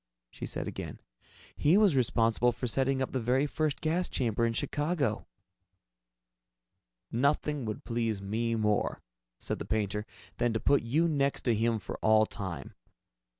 [0.31, 0.99] she said again.
[1.55, 5.27] "He was responsible for setting up the very first gas chamber in Chicago."
[7.11, 9.03] "Nothing would please me more,"
[9.37, 12.73] said the painter, "than to put you next to him for all time.